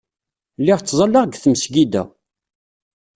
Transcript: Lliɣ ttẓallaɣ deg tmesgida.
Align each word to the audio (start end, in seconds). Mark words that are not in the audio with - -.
Lliɣ 0.59 0.79
ttẓallaɣ 0.79 1.23
deg 1.25 1.35
tmesgida. 1.39 2.03